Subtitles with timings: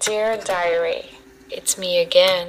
[0.00, 1.10] Dear Diary,
[1.50, 2.46] it's me again.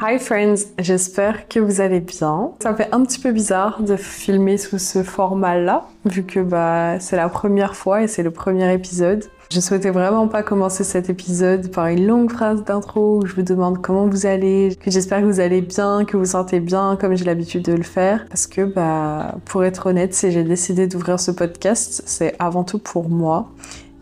[0.00, 2.52] Hi friends, j'espère que vous allez bien.
[2.62, 7.16] Ça fait un petit peu bizarre de filmer sous ce format-là, vu que bah, c'est
[7.16, 9.24] la première fois et c'est le premier épisode.
[9.54, 13.42] Je souhaitais vraiment pas commencer cet épisode par une longue phrase d'intro où je vous
[13.42, 17.14] demande comment vous allez, que j'espère que vous allez bien, que vous sentez bien comme
[17.14, 18.26] j'ai l'habitude de le faire.
[18.28, 22.80] Parce que, bah, pour être honnête, si j'ai décidé d'ouvrir ce podcast, c'est avant tout
[22.80, 23.48] pour moi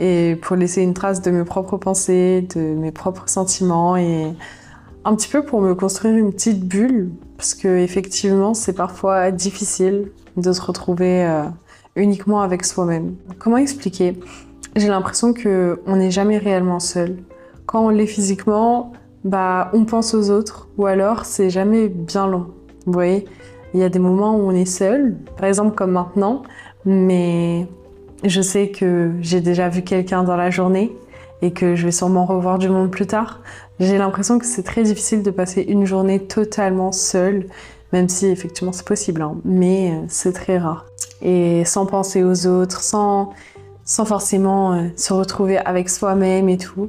[0.01, 4.33] et pour laisser une trace de mes propres pensées, de mes propres sentiments et
[5.05, 10.13] un petit peu pour me construire une petite bulle, parce que effectivement, c'est parfois difficile
[10.39, 11.43] de se retrouver euh,
[11.95, 13.17] uniquement avec soi-même.
[13.39, 14.17] Comment expliquer?
[14.75, 17.19] J'ai l'impression que on n'est jamais réellement seul.
[17.67, 18.93] Quand on l'est physiquement,
[19.25, 22.49] bah, on pense aux autres, ou alors c'est jamais bien long.
[22.87, 23.27] Vous voyez,
[23.75, 26.43] il y a des moments où on est seul, par exemple comme maintenant,
[26.85, 27.67] mais
[28.25, 30.97] je sais que j'ai déjà vu quelqu'un dans la journée
[31.43, 33.41] et que je vais sûrement revoir du monde plus tard.
[33.79, 37.47] J'ai l'impression que c'est très difficile de passer une journée totalement seule,
[37.93, 40.87] même si effectivement c'est possible, hein, mais euh, c'est très rare.
[41.21, 43.31] Et sans penser aux autres, sans,
[43.93, 46.89] sans forcément euh, se retrouver avec soi-même et tout.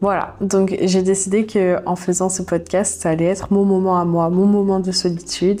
[0.00, 4.06] Voilà, donc j'ai décidé que en faisant ce podcast, ça allait être mon moment à
[4.06, 5.60] moi, mon moment de solitude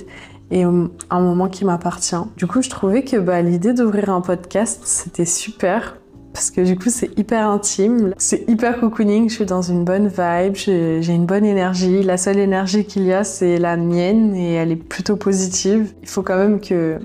[0.50, 2.16] et un moment qui m'appartient.
[2.38, 5.98] Du coup, je trouvais que bah, l'idée d'ouvrir un podcast, c'était super
[6.32, 10.06] parce que du coup c'est hyper intime, c'est hyper cocooning, je suis dans une bonne
[10.06, 12.02] vibe, j'ai une bonne énergie.
[12.02, 15.92] La seule énergie qu'il y a c'est la mienne et elle est plutôt positive.
[16.02, 16.98] Il faut quand même que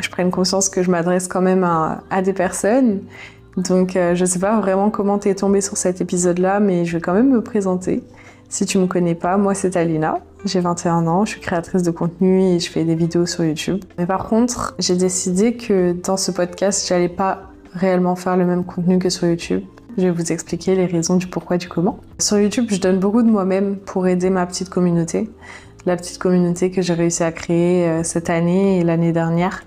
[0.00, 3.00] je prenne conscience que je m'adresse quand même à, des personnes.
[3.56, 7.00] Donc euh, je sais pas vraiment comment t'es tombé sur cet épisode-là, mais je vais
[7.00, 8.02] quand même me présenter.
[8.48, 11.90] Si tu me connais pas, moi c'est Alina, j'ai 21 ans, je suis créatrice de
[11.90, 13.82] contenu et je fais des vidéos sur YouTube.
[13.98, 18.64] Mais par contre, j'ai décidé que dans ce podcast, j'allais pas réellement faire le même
[18.64, 19.62] contenu que sur YouTube.
[19.98, 21.98] Je vais vous expliquer les raisons du pourquoi, du comment.
[22.18, 25.30] Sur YouTube, je donne beaucoup de moi-même pour aider ma petite communauté.
[25.86, 29.62] La petite communauté que j'ai réussi à créer euh, cette année et l'année dernière.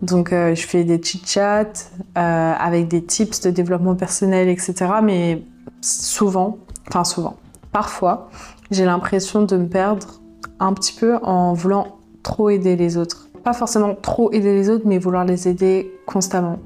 [0.00, 4.74] Donc, euh, je fais des chit-chats euh, avec des tips de développement personnel, etc.
[5.02, 5.42] Mais
[5.82, 6.56] souvent,
[6.88, 7.36] enfin souvent,
[7.70, 8.30] parfois,
[8.70, 10.22] j'ai l'impression de me perdre
[10.58, 13.28] un petit peu en voulant trop aider les autres.
[13.44, 16.60] Pas forcément trop aider les autres, mais vouloir les aider constamment.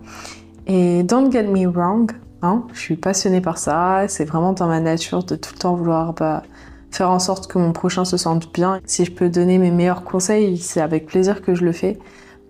[0.68, 4.78] Et don't get me wrong, hein, je suis passionnée par ça, c'est vraiment dans ma
[4.78, 6.44] nature de tout le temps vouloir bah,
[6.92, 8.80] faire en sorte que mon prochain se sente bien.
[8.84, 11.98] Si je peux donner mes meilleurs conseils, c'est avec plaisir que je le fais.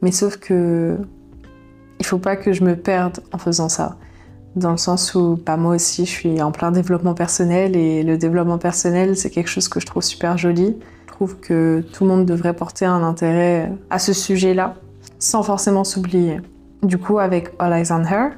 [0.03, 0.99] Mais sauf que
[2.01, 3.97] il faut pas que je me perde en faisant ça.
[4.57, 8.19] Dans le sens où bah, moi aussi je suis en plein développement personnel et le
[8.19, 10.77] développement personnel c'est quelque chose que je trouve super joli.
[11.07, 14.75] Je trouve que tout le monde devrait porter un intérêt à ce sujet-là
[15.19, 16.41] sans forcément s'oublier.
[16.83, 18.33] Du coup, avec All Eyes on Her,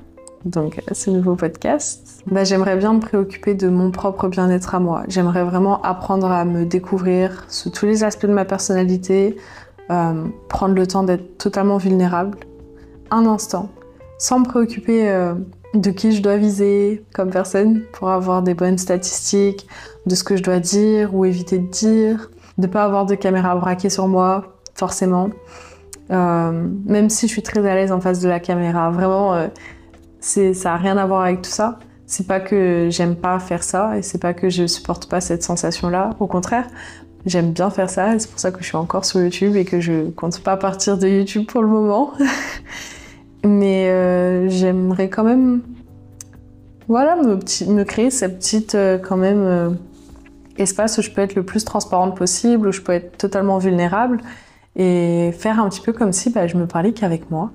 [0.45, 5.05] donc ce nouveau podcast, bah, j'aimerais bien me préoccuper de mon propre bien-être à moi.
[5.09, 9.37] J'aimerais vraiment apprendre à me découvrir sous tous les aspects de ma personnalité,
[9.91, 12.39] euh, prendre le temps d'être totalement vulnérable,
[13.11, 13.71] un instant,
[14.19, 15.35] sans me préoccuper euh,
[15.75, 19.67] de qui je dois viser comme personne pour avoir des bonnes statistiques,
[20.07, 23.57] de ce que je dois dire ou éviter de dire, de pas avoir de caméra
[23.57, 25.31] braquée sur moi, forcément.
[26.11, 28.91] Euh, même si je suis très à l'aise en face de la caméra.
[28.91, 29.49] Vraiment, euh,
[30.25, 31.79] ça n'a rien à voir avec tout ça.
[32.07, 35.43] C'est pas que j'aime pas faire ça et c'est pas que je supporte pas cette
[35.43, 36.11] sensation-là.
[36.21, 36.67] Au contraire,
[37.27, 39.65] j'aime bien faire ça et c'est pour ça que je suis encore sur YouTube et
[39.65, 42.13] que je compte pas partir de YouTube pour le moment.
[43.45, 45.61] Mais euh, j'aimerais quand même,
[46.89, 49.77] voilà, me, créer cette petite, quand même,
[50.57, 54.21] espace où je peux être le plus transparente possible, où je peux être totalement vulnérable
[54.77, 57.51] et faire un petit peu comme si bah, je me parlais qu'avec moi,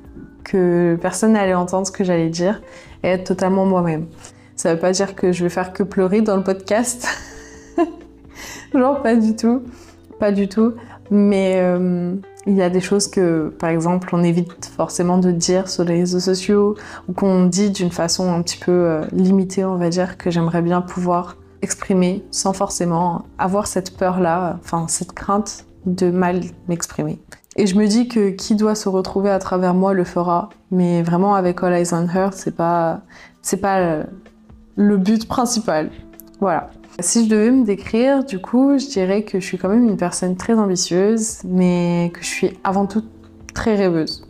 [0.49, 2.61] que personne n'allait entendre ce que j'allais dire
[3.03, 4.07] et être totalement moi-même.
[4.55, 7.07] Ça veut pas dire que je vais faire que pleurer dans le podcast.
[8.73, 9.63] Genre pas du tout,
[10.19, 10.73] pas du tout.
[11.11, 12.15] Mais euh,
[12.45, 15.99] il y a des choses que, par exemple, on évite forcément de dire sur les
[15.99, 16.75] réseaux sociaux
[17.07, 20.61] ou qu'on dit d'une façon un petit peu euh, limitée, on va dire, que j'aimerais
[20.61, 27.19] bien pouvoir exprimer sans forcément avoir cette peur-là, enfin cette crainte de mal m'exprimer.
[27.59, 31.03] Et je me dis que qui doit se retrouver à travers moi le fera, mais
[31.03, 33.01] vraiment avec All Eyes on Her, c'est pas,
[33.41, 34.05] c'est pas
[34.77, 35.91] le but principal.
[36.39, 36.69] Voilà.
[37.01, 39.97] Si je devais me décrire, du coup, je dirais que je suis quand même une
[39.97, 43.03] personne très ambitieuse, mais que je suis avant tout
[43.53, 44.25] très rêveuse.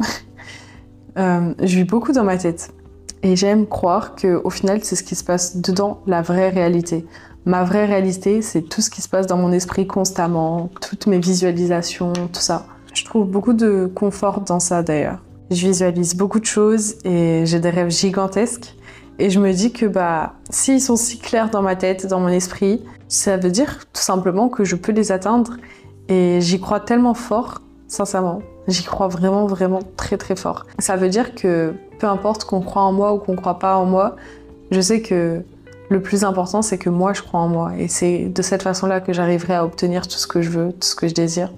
[1.19, 2.73] euh, je vis beaucoup dans ma tête.
[3.21, 7.05] Et j'aime croire que au final, c'est ce qui se passe dedans, la vraie réalité.
[7.45, 11.19] Ma vraie réalité, c'est tout ce qui se passe dans mon esprit constamment, toutes mes
[11.19, 12.65] visualisations, tout ça.
[12.93, 15.19] Je trouve beaucoup de confort dans ça d'ailleurs.
[15.51, 18.75] Je visualise beaucoup de choses et j'ai des rêves gigantesques.
[19.17, 22.29] Et je me dis que bah, s'ils sont si clairs dans ma tête, dans mon
[22.29, 25.57] esprit, ça veut dire tout simplement que je peux les atteindre.
[26.07, 28.41] Et j'y crois tellement fort, sincèrement.
[28.67, 30.65] J'y crois vraiment, vraiment très, très fort.
[30.79, 33.85] Ça veut dire que peu importe qu'on croit en moi ou qu'on croit pas en
[33.85, 34.15] moi,
[34.71, 35.41] je sais que
[35.89, 37.71] le plus important, c'est que moi, je crois en moi.
[37.77, 40.87] Et c'est de cette façon-là que j'arriverai à obtenir tout ce que je veux, tout
[40.87, 41.51] ce que je désire.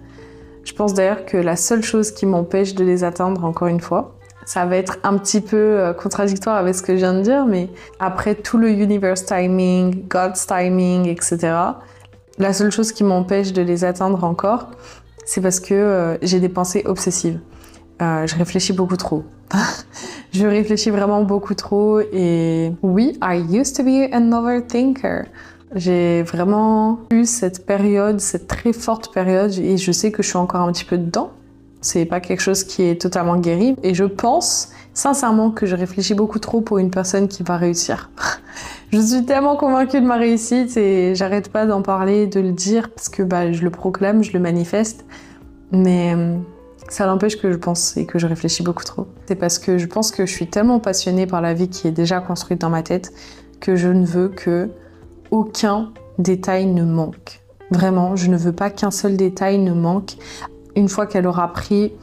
[0.63, 4.15] Je pense d'ailleurs que la seule chose qui m'empêche de les atteindre, encore une fois,
[4.45, 7.45] ça va être un petit peu euh, contradictoire avec ce que je viens de dire,
[7.45, 7.69] mais
[7.99, 11.53] après tout le universe timing, God's timing, etc.,
[12.37, 14.71] la seule chose qui m'empêche de les atteindre encore,
[15.25, 17.39] c'est parce que euh, j'ai des pensées obsessives.
[18.01, 19.23] Euh, je réfléchis beaucoup trop.
[20.33, 25.25] je réfléchis vraiment beaucoup trop et oui, I used to be an overthinker.
[25.73, 30.37] J'ai vraiment eu cette période, cette très forte période, et je sais que je suis
[30.37, 31.31] encore un petit peu dedans.
[31.79, 33.75] C'est pas quelque chose qui est totalement guéri.
[33.81, 38.11] Et je pense sincèrement que je réfléchis beaucoup trop pour une personne qui va réussir.
[38.91, 42.91] je suis tellement convaincue de ma réussite et j'arrête pas d'en parler, de le dire
[42.91, 45.05] parce que bah, je le proclame, je le manifeste.
[45.71, 46.35] Mais euh,
[46.89, 49.07] ça n'empêche que je pense et que je réfléchis beaucoup trop.
[49.25, 51.91] C'est parce que je pense que je suis tellement passionnée par la vie qui est
[51.91, 53.13] déjà construite dans ma tête
[53.59, 54.69] que je ne veux que
[55.31, 57.41] aucun détail ne manque.
[57.71, 60.17] Vraiment, je ne veux pas qu'un seul détail ne manque
[60.75, 61.93] une fois qu'elle aura pris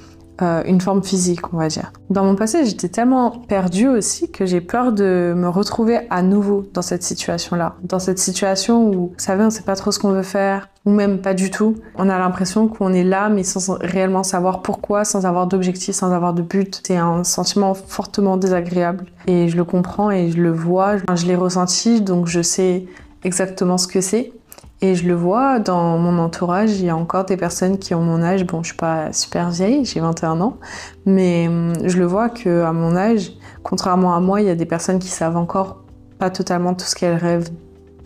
[0.41, 1.93] euh, une forme physique, on va dire.
[2.11, 6.65] Dans mon passé, j'étais tellement perdue aussi que j'ai peur de me retrouver à nouveau
[6.75, 7.75] dans cette situation-là.
[7.83, 10.69] Dans cette situation où, vous savez, on ne sait pas trop ce qu'on veut faire,
[10.87, 11.75] ou même pas du tout.
[11.97, 16.13] On a l'impression qu'on est là, mais sans réellement savoir pourquoi, sans avoir d'objectif, sans
[16.13, 16.83] avoir de but.
[16.87, 19.07] C'est un sentiment fortement désagréable.
[19.27, 20.99] Et je le comprends et je le vois.
[21.15, 22.87] Je l'ai ressenti, donc je sais
[23.25, 24.33] exactement ce que c'est.
[24.81, 28.01] Et je le vois dans mon entourage, il y a encore des personnes qui ont
[28.01, 28.47] mon âge.
[28.47, 30.57] Bon, je suis pas super vieille, j'ai 21 ans,
[31.05, 33.33] mais hum, je le vois que à mon âge,
[33.65, 35.83] contrairement à moi, il y a des personnes qui savent encore
[36.19, 37.51] pas totalement tout ce qu'elles rêvent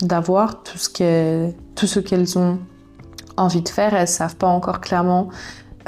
[0.01, 2.57] d'avoir, tout ce qu'elles, tout ce qu'elles ont
[3.37, 3.93] envie de faire.
[3.93, 5.29] Elles savent pas encore clairement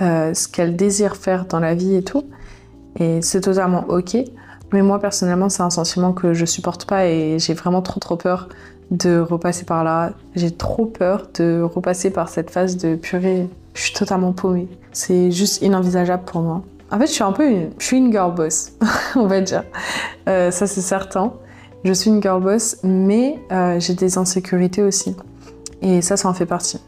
[0.01, 2.25] euh, ce qu'elles désirent faire dans la vie et tout.
[3.00, 4.18] Et c'est totalement ok.
[4.71, 8.18] Mais moi personnellement, c'est un sentiment que je supporte pas et j'ai vraiment trop trop
[8.18, 8.50] peur
[8.91, 10.13] de repasser par là.
[10.35, 13.49] J'ai trop peur de repasser par cette phase de purée.
[13.73, 14.67] Je suis totalement paumée.
[14.91, 16.63] C'est juste inenvisageable pour moi.
[16.91, 18.73] En fait, je suis un peu une, je suis une girl boss,
[19.15, 19.63] on va dire.
[20.29, 21.33] Euh, ça, c'est certain.
[21.83, 25.15] Je suis une girl boss, mais euh, j'ai des insécurités aussi.
[25.81, 26.79] Et ça, ça en fait partie.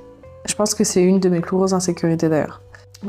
[0.46, 2.62] Je pense que c'est une de mes plus grosses insécurités d'ailleurs.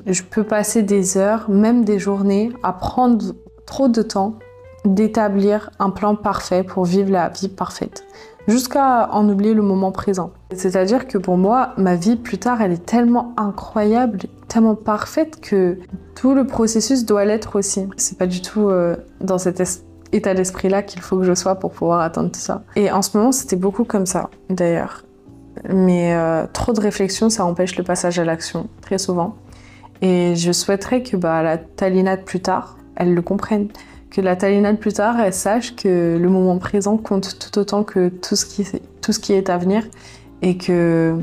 [0.07, 4.35] Je peux passer des heures, même des journées, à prendre trop de temps
[4.85, 8.05] d'établir un plan parfait pour vivre la vie parfaite
[8.49, 10.33] jusqu'à en oublier le moment présent.
[10.55, 15.79] C'est-à-dire que pour moi, ma vie plus tard, elle est tellement incroyable, tellement parfaite que
[16.15, 17.87] tout le processus doit l'être aussi.
[17.97, 19.63] C'est pas du tout euh, dans cet
[20.13, 22.65] état d'esprit-là qu'il faut que je sois pour pouvoir atteindre tout ça.
[22.75, 25.05] Et en ce moment, c'était beaucoup comme ça, d'ailleurs.
[25.69, 29.37] Mais euh, trop de réflexion, ça empêche le passage à l'action, très souvent.
[30.01, 33.69] Et je souhaiterais que bah, la Talina de plus tard, elle le comprenne
[34.11, 38.09] que la Talinade plus tard, elle sache que le moment présent compte tout autant que
[38.09, 38.67] tout ce qui,
[39.03, 39.85] tout ce qui est à venir
[40.43, 41.15] et que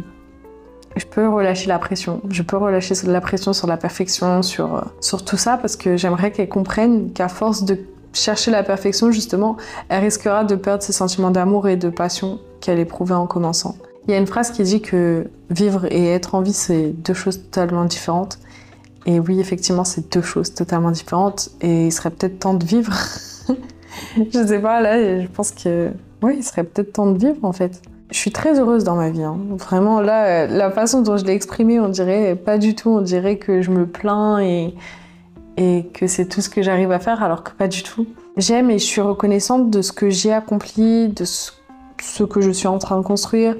[0.96, 2.22] je peux relâcher la pression.
[2.30, 6.32] Je peux relâcher la pression sur la perfection, sur, sur tout ça, parce que j'aimerais
[6.32, 7.80] qu'elle comprenne qu'à force de
[8.14, 9.58] chercher la perfection, justement,
[9.90, 13.76] elle risquera de perdre ses sentiments d'amour et de passion qu'elle éprouvait en commençant.
[14.08, 17.14] Il y a une phrase qui dit que vivre et être en vie, c'est deux
[17.14, 18.40] choses totalement différentes.
[19.06, 22.94] Et oui, effectivement, c'est deux choses totalement différentes et il serait peut-être temps de vivre.
[24.18, 25.92] je sais pas, là, je pense que
[26.24, 27.82] oui, il serait peut-être temps de vivre en fait.
[28.12, 29.24] Je suis très heureuse dans ma vie.
[29.24, 29.38] Hein.
[29.52, 32.90] Vraiment, là, la façon dont je l'ai exprimé, on dirait pas du tout.
[32.90, 34.74] On dirait que je me plains et
[35.94, 38.06] que c'est tout ce que j'arrive à faire, alors que pas du tout.
[38.38, 41.52] J'aime et je suis reconnaissante de ce que j'ai accompli, de ce
[42.24, 43.56] que je suis en train de construire.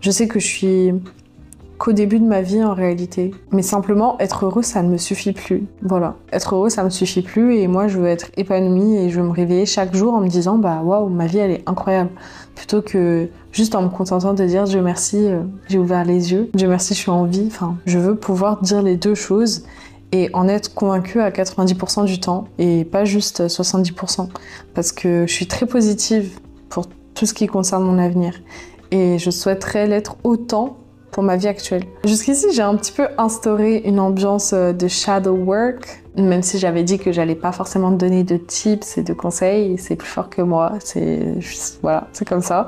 [0.00, 0.92] Je sais que je suis
[1.84, 3.32] qu'au début de ma vie en réalité.
[3.52, 5.64] Mais simplement, être heureux, ça ne me suffit plus.
[5.82, 6.16] Voilà.
[6.32, 9.26] Être heureux, ça me suffit plus et moi, je veux être épanouie et je veux
[9.26, 12.08] me réveiller chaque jour en me disant, bah waouh, ma vie, elle est incroyable.
[12.54, 16.48] Plutôt que juste en me contentant de dire, Dieu merci, euh, j'ai ouvert les yeux.
[16.54, 17.48] Dieu merci, je suis en vie.
[17.48, 19.66] Enfin, je veux pouvoir dire les deux choses
[20.10, 24.30] et en être convaincue à 90% du temps et pas juste 70%.
[24.72, 26.38] Parce que je suis très positive
[26.70, 28.40] pour tout ce qui concerne mon avenir.
[28.90, 30.78] Et je souhaiterais l'être autant
[31.14, 31.84] pour ma vie actuelle.
[32.04, 36.82] Jusqu'ici, j'ai un petit peu instauré une ambiance euh, de shadow work, même si j'avais
[36.82, 40.42] dit que j'allais pas forcément donner de tips et de conseils, c'est plus fort que
[40.42, 42.66] moi, c'est juste, voilà, c'est comme ça.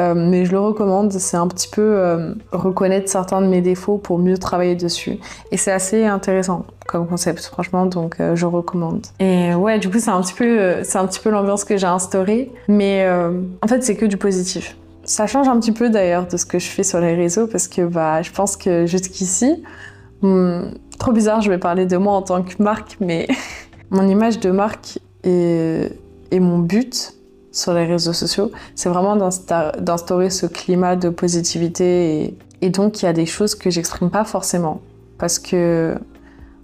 [0.00, 3.96] Euh, mais je le recommande, c'est un petit peu euh, reconnaître certains de mes défauts
[3.96, 5.18] pour mieux travailler dessus.
[5.50, 9.06] Et c'est assez intéressant comme concept, franchement, donc je recommande.
[9.18, 11.86] Et ouais, du coup, c'est un petit peu, c'est un petit peu l'ambiance que j'ai
[11.86, 13.06] instaurée, mais
[13.62, 14.74] en fait, c'est que du positif.
[15.08, 17.66] Ça change un petit peu d'ailleurs de ce que je fais sur les réseaux parce
[17.66, 19.64] que bah, je pense que jusqu'ici,
[20.20, 20.64] hmm,
[20.98, 23.26] trop bizarre, je vais parler de moi en tant que marque, mais
[23.90, 25.88] mon image de marque et,
[26.30, 27.14] mon but
[27.52, 33.06] sur les réseaux sociaux, c'est vraiment d'instaurer ce climat de positivité et, et donc il
[33.06, 34.82] y a des choses que j'exprime pas forcément
[35.16, 35.96] parce que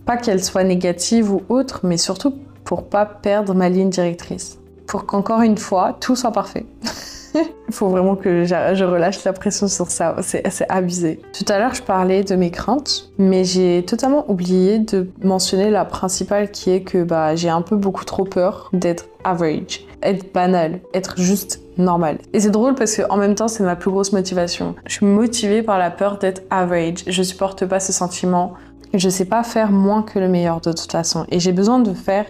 [0.05, 2.35] pas qu'elles soient négatives ou autres, mais surtout
[2.65, 4.59] pour pas perdre ma ligne directrice.
[4.87, 6.67] Pour qu'encore une fois, tout soit parfait.
[7.35, 11.21] Il faut vraiment que je relâche la pression sur ça, c'est abusé.
[11.33, 15.85] Tout à l'heure, je parlais de mes craintes, mais j'ai totalement oublié de mentionner la
[15.85, 20.81] principale qui est que bah, j'ai un peu beaucoup trop peur d'être average, être banal,
[20.93, 22.19] être juste normal.
[22.33, 24.75] Et c'est drôle parce qu'en même temps, c'est ma plus grosse motivation.
[24.87, 27.05] Je suis motivée par la peur d'être average.
[27.07, 28.55] Je supporte pas ce sentiment.
[28.93, 31.27] Je sais pas faire moins que le meilleur de toute façon.
[31.31, 32.27] Et j'ai besoin de faire,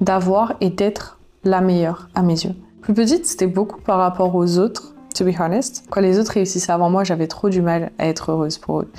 [0.00, 2.54] d'avoir et d'être la meilleure à mes yeux.
[2.88, 5.84] Plus petite, c'était beaucoup par rapport aux autres, to be honest.
[5.90, 8.90] Quand les autres réussissaient avant moi, j'avais trop du mal à être heureuse pour eux.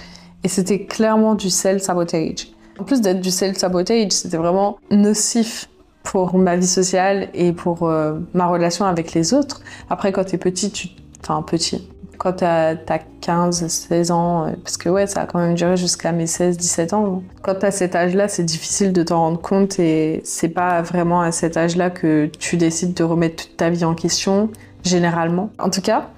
[0.44, 2.50] Et c'était clairement du self-sabotage.
[2.78, 5.72] En plus d'être du self-sabotage, c'était vraiment nocif
[6.04, 9.64] pour ma vie sociale et pour euh, ma relation avec les autres.
[9.90, 10.90] Après, quand t'es petit, tu...
[11.24, 15.40] Enfin, petit quand t'as as 15, 16 ans, euh, parce que ouais, ça a quand
[15.40, 17.24] même duré jusqu'à mes 16, 17 ans.
[17.42, 21.32] Quand t'as cet âge-là, c'est difficile de t'en rendre compte et c'est pas vraiment à
[21.32, 24.50] cet âge-là que tu décides de remettre toute ta vie en question,
[24.84, 25.50] généralement.
[25.60, 26.10] En tout cas,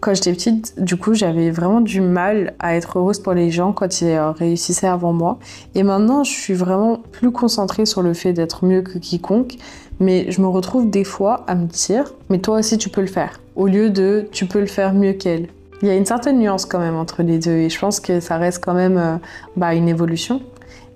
[0.00, 3.72] quand j'étais petite, du coup, j'avais vraiment du mal à être heureuse pour les gens
[3.72, 5.38] quand ils réussissaient avant moi.
[5.76, 9.54] Et maintenant, je suis vraiment plus concentrée sur le fait d'être mieux que quiconque.
[10.00, 13.06] Mais je me retrouve des fois à me dire, mais toi aussi, tu peux le
[13.06, 15.48] faire au lieu de tu peux le faire mieux qu'elle.
[15.82, 18.20] Il y a une certaine nuance quand même entre les deux et je pense que
[18.20, 19.16] ça reste quand même euh,
[19.56, 20.40] bah, une évolution.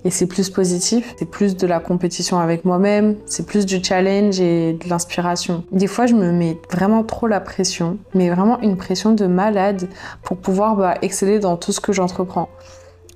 [0.04, 4.40] Et c'est plus positif, c'est plus de la compétition avec moi-même, c'est plus du challenge
[4.40, 5.64] et de l'inspiration.
[5.72, 9.88] Des fois, je me mets vraiment trop la pression, mais vraiment une pression de malade
[10.22, 12.48] pour pouvoir bah, exceller dans tout ce que j'entreprends.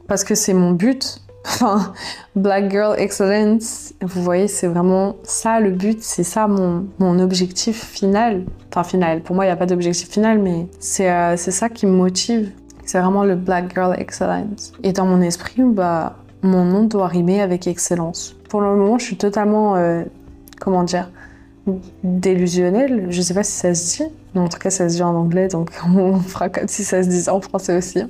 [0.08, 1.92] Parce que c'est mon but, Enfin,
[2.36, 7.84] Black Girl Excellence, vous voyez, c'est vraiment ça le but, c'est ça mon, mon, objectif
[7.84, 8.44] final.
[8.70, 10.68] Enfin, final, pour moi, il n'y a pas d'objectif final, mais
[11.00, 12.52] euh, c'est ça qui me motive.
[12.84, 14.72] C'est vraiment le Black Girl Excellence.
[14.82, 18.36] Et dans mon esprit, bah, mon nom doit rimer avec excellence.
[18.48, 20.04] Pour le moment, je suis totalement, euh,
[20.60, 21.10] comment dire,
[22.02, 23.06] délusionnelle.
[23.10, 25.14] Je sais pas si ça se dit, mais en tout cas, ça se dit en
[25.14, 28.02] anglais, donc on fera comme si ça se disait en français aussi.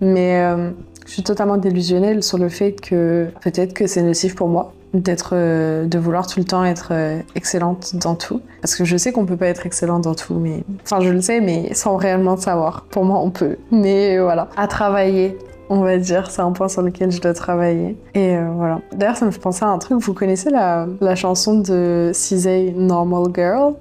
[0.00, 0.70] Mais euh,
[1.06, 5.30] je suis totalement délusionnelle sur le fait que peut-être que c'est nocif pour moi d'être,
[5.32, 8.40] euh, de vouloir tout le temps être euh, excellente dans tout.
[8.60, 11.20] Parce que je sais qu'on peut pas être excellente dans tout, mais enfin je le
[11.20, 12.86] sais, mais sans réellement savoir.
[12.90, 13.56] Pour moi, on peut.
[13.70, 15.36] Mais voilà, à travailler.
[15.68, 17.96] On va dire, c'est un point sur lequel je dois travailler.
[18.14, 18.80] Et euh, voilà.
[18.94, 19.98] D'ailleurs, ça me fait penser à un truc.
[19.98, 23.74] Vous connaissez la, chanson de Cizay, Normal Girl?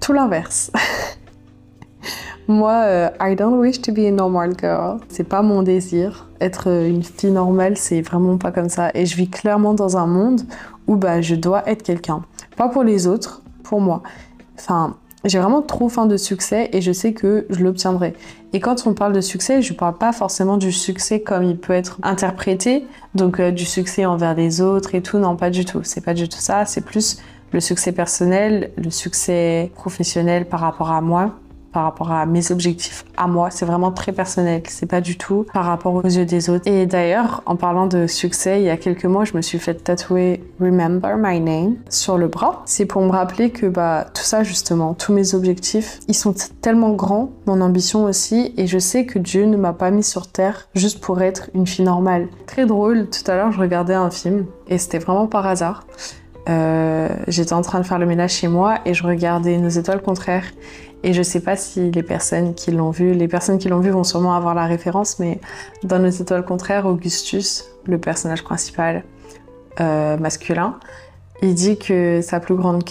[0.00, 0.70] Tout l'inverse.
[2.50, 4.98] Moi, euh, I don't wish to be a normal girl.
[5.08, 6.26] C'est pas mon désir.
[6.40, 8.90] Être euh, une fille normale, c'est vraiment pas comme ça.
[8.94, 10.40] Et je vis clairement dans un monde
[10.88, 12.24] où bah, je dois être quelqu'un.
[12.56, 14.02] Pas pour les autres, pour moi.
[14.58, 18.14] Enfin, j'ai vraiment trop faim de succès et je sais que je l'obtiendrai.
[18.52, 21.72] Et quand on parle de succès, je parle pas forcément du succès comme il peut
[21.72, 25.82] être interprété, donc euh, du succès envers les autres et tout, non, pas du tout.
[25.84, 27.18] C'est pas du tout ça, c'est plus
[27.52, 31.36] le succès personnel, le succès professionnel par rapport à moi,
[31.72, 33.50] par rapport à mes objectifs à moi.
[33.50, 34.62] C'est vraiment très personnel.
[34.66, 36.66] C'est pas du tout par rapport aux yeux des autres.
[36.66, 39.74] Et d'ailleurs, en parlant de succès, il y a quelques mois, je me suis fait
[39.74, 42.62] tatouer Remember My Name sur le bras.
[42.64, 46.90] C'est pour me rappeler que bah tout ça justement, tous mes objectifs, ils sont tellement
[46.90, 50.68] grands, mon ambition aussi, et je sais que Dieu ne m'a pas mis sur terre
[50.74, 52.28] juste pour être une fille normale.
[52.46, 53.08] Très drôle.
[53.08, 55.84] Tout à l'heure, je regardais un film et c'était vraiment par hasard.
[56.48, 60.02] Euh, j'étais en train de faire le ménage chez moi et je regardais Nos étoiles
[60.02, 60.46] contraires
[61.02, 63.90] et je sais pas si les personnes qui l'ont vu, les personnes qui l'ont vu
[63.90, 65.40] vont sûrement avoir la référence, mais
[65.82, 69.04] dans Nos étoiles contraires, Augustus, le personnage principal
[69.80, 70.78] euh, masculin,
[71.42, 72.84] il dit que sa plus grande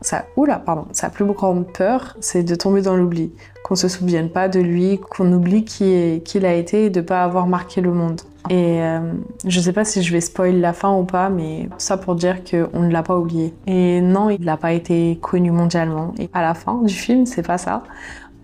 [0.00, 0.24] sa,
[0.64, 3.32] pardon, sa plus grande peur, c'est de tomber dans l'oubli,
[3.64, 7.00] qu'on se souvienne pas de lui, qu'on oublie qui, qui il a été et de
[7.00, 8.20] pas avoir marqué le monde.
[8.50, 9.12] Et euh,
[9.44, 12.38] je sais pas si je vais spoil la fin ou pas, mais ça pour dire
[12.44, 13.52] qu'on ne l'a pas oublié.
[13.66, 16.14] Et non, il n'a pas été connu mondialement.
[16.18, 17.82] Et à la fin du film, c'est pas ça.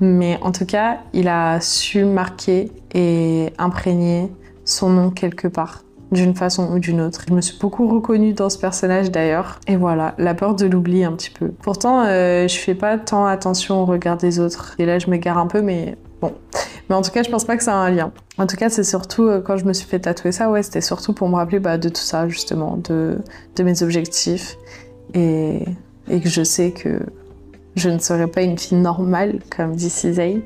[0.00, 4.30] Mais en tout cas, il a su marquer et imprégner
[4.64, 5.83] son nom quelque part
[6.14, 7.22] d'une façon ou d'une autre.
[7.28, 9.60] Je me suis beaucoup reconnue dans ce personnage d'ailleurs.
[9.66, 11.48] Et voilà, la peur de l'oubli un petit peu.
[11.48, 14.74] Pourtant, euh, je fais pas tant attention au regard des autres.
[14.78, 16.32] Et là, je m'égare un peu, mais bon.
[16.88, 18.12] Mais en tout cas, je pense pas que ça a un lien.
[18.38, 20.80] En tout cas, c'est surtout euh, quand je me suis fait tatouer ça, ouais, c'était
[20.80, 23.18] surtout pour me rappeler bah, de tout ça, justement, de,
[23.56, 24.56] de mes objectifs.
[25.14, 25.64] Et,
[26.08, 27.00] que je sais que
[27.76, 30.42] je ne serai pas une fille normale, comme dit Cisei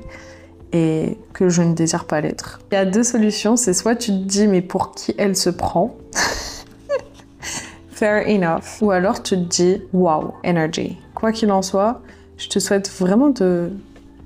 [0.71, 2.59] et que je ne désire pas l'être.
[2.71, 5.49] Il y a deux solutions, c'est soit tu te dis mais pour qui elle se
[5.49, 5.95] prend
[7.91, 8.81] Fair enough.
[8.81, 10.97] Ou alors tu te dis wow, energy.
[11.15, 12.01] Quoi qu'il en soit,
[12.37, 13.71] je te souhaite vraiment de,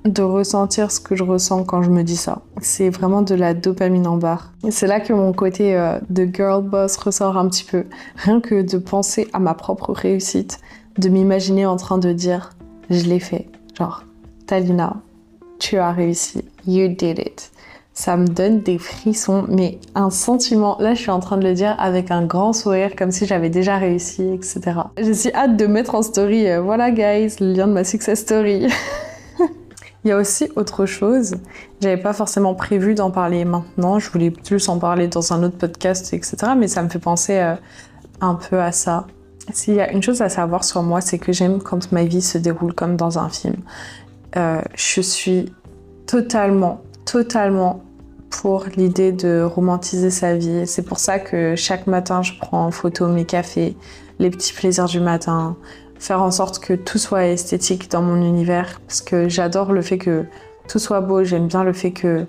[0.04, 2.42] de ressentir ce que je ressens quand je me dis ça.
[2.60, 4.52] C'est vraiment de la dopamine en barre.
[4.70, 7.84] C'est là que mon côté euh, de girl boss ressort un petit peu.
[8.16, 10.60] Rien que de penser à ma propre réussite,
[10.98, 12.50] de m'imaginer en train de dire
[12.90, 13.48] je l'ai fait.
[13.76, 14.04] Genre,
[14.46, 14.98] Talina,
[15.58, 16.44] tu as réussi.
[16.66, 17.50] You did it.
[17.96, 20.76] Ça me donne des frissons, mais un sentiment.
[20.80, 23.50] Là, je suis en train de le dire avec un grand sourire, comme si j'avais
[23.50, 24.60] déjà réussi, etc.
[24.98, 28.20] J'ai si hâte de mettre en story, euh, voilà, guys, le lien de ma success
[28.20, 28.66] story.
[30.04, 31.36] Il y a aussi autre chose.
[31.80, 34.00] J'avais pas forcément prévu d'en parler maintenant.
[34.00, 36.36] Je voulais plus en parler dans un autre podcast, etc.
[36.58, 37.54] Mais ça me fait penser euh,
[38.20, 39.06] un peu à ça.
[39.52, 42.22] S'il y a une chose à savoir sur moi, c'est que j'aime quand ma vie
[42.22, 43.56] se déroule comme dans un film.
[44.36, 45.52] Euh, je suis
[46.06, 47.84] totalement, totalement
[48.30, 50.66] pour l'idée de romantiser sa vie.
[50.66, 53.76] C'est pour ça que chaque matin, je prends en photo mes cafés,
[54.18, 55.56] les petits plaisirs du matin,
[55.98, 59.98] faire en sorte que tout soit esthétique dans mon univers, parce que j'adore le fait
[59.98, 60.24] que
[60.68, 62.26] tout soit beau, j'aime bien le fait que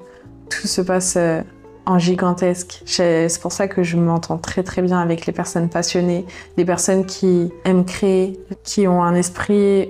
[0.50, 1.42] tout se passe euh,
[1.88, 2.84] en gigantesque.
[2.86, 6.26] C'est pour ça que je m'entends très très bien avec les personnes passionnées,
[6.58, 9.90] les personnes qui aiment créer, qui ont un esprit,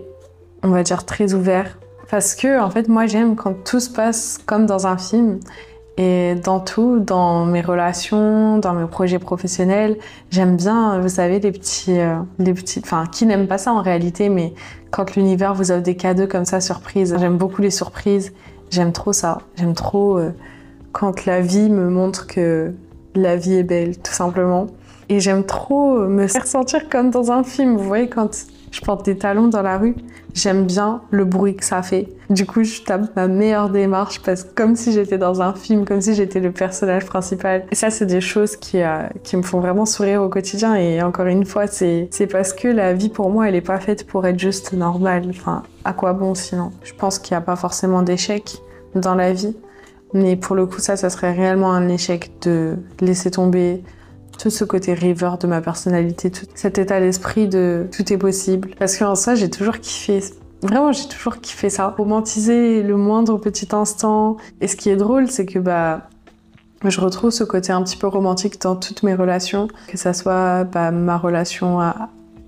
[0.64, 1.78] on va dire, très ouvert
[2.10, 5.40] parce que, en fait, moi, j'aime quand tout se passe comme dans un film.
[5.98, 9.98] Et dans tout, dans mes relations, dans mes projets professionnels,
[10.30, 13.82] j'aime bien, vous savez, les petits, euh, les petits, enfin, qui n'aime pas ça en
[13.82, 14.54] réalité, mais
[14.92, 17.16] quand l'univers vous offre des cadeaux comme ça, surprise.
[17.18, 18.34] J'aime beaucoup les surprises.
[18.72, 19.38] J'aime trop ça.
[19.56, 20.32] J'aime trop euh,
[20.92, 22.74] quand la vie me montre que
[23.14, 24.68] la vie est belle, tout simplement.
[25.08, 27.78] Et j'aime trop me faire sentir comme dans un film.
[27.78, 29.96] Vous voyez, quand je porte des talons dans la rue,
[30.34, 32.10] j'aime bien le bruit que ça fait.
[32.30, 35.86] Du coup, je tape ma meilleure démarche parce que comme si j'étais dans un film,
[35.86, 37.66] comme si j'étais le personnage principal.
[37.72, 40.76] Et ça, c'est des choses qui, euh, me font vraiment sourire au quotidien.
[40.76, 44.06] Et encore une fois, c'est parce que la vie pour moi, elle est pas faite
[44.08, 45.26] pour être juste normale.
[45.30, 46.72] Enfin, à quoi bon sinon?
[46.84, 48.58] Je pense qu'il n'y a pas forcément d'échec
[48.96, 49.56] dans la vie.
[50.14, 53.84] Mais pour le coup, ça, ça serait réellement un échec de laisser tomber
[54.38, 58.72] tout ce côté river de ma personnalité, tout cet état d'esprit de tout est possible.
[58.80, 60.22] Parce qu'en soi, j'ai toujours kiffé.
[60.62, 61.94] Vraiment, j'ai toujours kiffé ça.
[61.98, 64.38] Romantiser le moindre petit instant.
[64.62, 66.10] Et ce qui est drôle, c'est que bah,
[66.84, 70.64] je retrouve ce côté un petit peu romantique dans toutes mes relations, que ça soit
[70.66, 71.80] bah, ma relation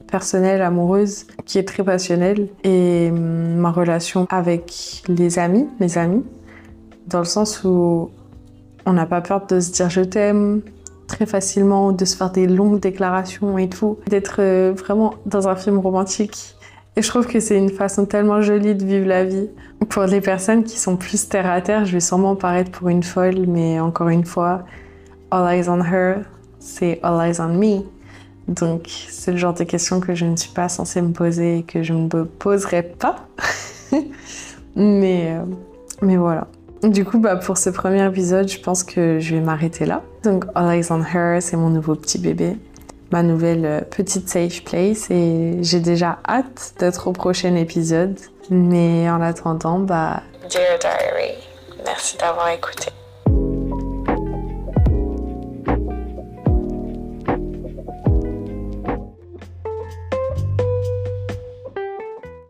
[0.08, 6.24] personnelle, amoureuse, qui est très passionnelle, et hum, ma relation avec les amis, mes amis,
[7.08, 8.10] dans le sens où
[8.86, 10.62] on n'a pas peur de se dire je t'aime,
[11.08, 15.56] très facilement, de se faire des longues déclarations et tout, d'être euh, vraiment dans un
[15.56, 16.56] film romantique.
[16.96, 19.50] Et je trouve que c'est une façon tellement jolie de vivre la vie.
[19.90, 23.04] Pour les personnes qui sont plus terre à terre, je vais sûrement paraître pour une
[23.04, 24.66] folle, mais encore une fois,
[25.32, 26.24] all eyes on her,
[26.60, 27.82] c'est all eyes on me.
[28.48, 31.64] Donc c'est le genre de questions que je ne suis pas censée me poser et
[31.64, 33.28] que je ne me poserai pas.
[34.76, 35.44] mais, euh,
[36.02, 36.48] mais voilà.
[36.84, 40.04] Du coup, bah, pour ce premier épisode, je pense que je vais m'arrêter là.
[40.24, 42.56] Donc, All Eyes on Her, c'est mon nouveau petit bébé,
[43.12, 48.18] ma nouvelle euh, petite safe place et j'ai déjà hâte d'être au prochain épisode.
[48.50, 50.22] Mais en attendant, bah.
[50.50, 51.34] Dear Diary,
[51.86, 52.92] merci d'avoir écouté.